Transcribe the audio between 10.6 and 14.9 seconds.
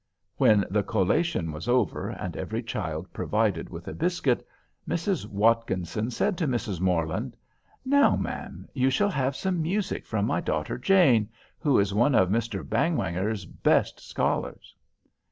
Jane, who is one of Mr. Bangwhanger's best scholars."